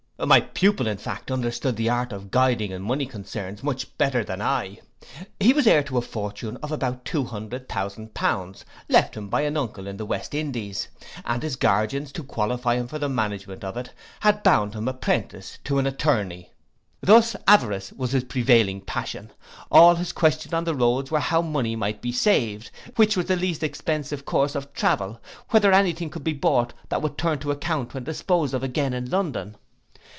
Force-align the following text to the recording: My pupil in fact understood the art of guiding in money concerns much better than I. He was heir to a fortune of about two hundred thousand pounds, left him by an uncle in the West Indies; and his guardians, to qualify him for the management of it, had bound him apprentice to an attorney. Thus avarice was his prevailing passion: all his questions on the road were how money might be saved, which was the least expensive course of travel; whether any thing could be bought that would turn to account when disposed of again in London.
My 0.23 0.39
pupil 0.41 0.85
in 0.85 0.97
fact 0.97 1.31
understood 1.31 1.77
the 1.77 1.89
art 1.89 2.13
of 2.13 2.29
guiding 2.29 2.69
in 2.69 2.83
money 2.83 3.07
concerns 3.07 3.63
much 3.63 3.97
better 3.97 4.23
than 4.23 4.39
I. 4.39 4.77
He 5.39 5.51
was 5.51 5.65
heir 5.65 5.81
to 5.85 5.97
a 5.97 6.01
fortune 6.03 6.57
of 6.57 6.71
about 6.71 7.05
two 7.05 7.23
hundred 7.23 7.67
thousand 7.67 8.13
pounds, 8.13 8.63
left 8.87 9.17
him 9.17 9.29
by 9.29 9.41
an 9.41 9.57
uncle 9.57 9.87
in 9.87 9.97
the 9.97 10.05
West 10.05 10.35
Indies; 10.35 10.89
and 11.25 11.41
his 11.41 11.55
guardians, 11.55 12.11
to 12.11 12.23
qualify 12.23 12.75
him 12.75 12.85
for 12.87 12.99
the 12.99 13.09
management 13.09 13.63
of 13.63 13.75
it, 13.77 13.89
had 14.19 14.43
bound 14.43 14.75
him 14.75 14.87
apprentice 14.87 15.57
to 15.63 15.79
an 15.79 15.87
attorney. 15.87 16.51
Thus 17.01 17.35
avarice 17.47 17.91
was 17.91 18.11
his 18.11 18.23
prevailing 18.25 18.81
passion: 18.81 19.31
all 19.71 19.95
his 19.95 20.11
questions 20.11 20.53
on 20.53 20.65
the 20.65 20.75
road 20.75 21.09
were 21.09 21.19
how 21.19 21.41
money 21.41 21.75
might 21.75 21.99
be 21.99 22.11
saved, 22.11 22.69
which 22.95 23.17
was 23.17 23.25
the 23.25 23.35
least 23.35 23.63
expensive 23.63 24.23
course 24.25 24.53
of 24.53 24.71
travel; 24.73 25.19
whether 25.49 25.71
any 25.73 25.93
thing 25.93 26.11
could 26.11 26.23
be 26.23 26.33
bought 26.33 26.73
that 26.89 27.01
would 27.01 27.17
turn 27.17 27.39
to 27.39 27.49
account 27.49 27.95
when 27.95 28.03
disposed 28.03 28.53
of 28.53 28.61
again 28.61 28.93
in 28.93 29.09
London. 29.09 29.57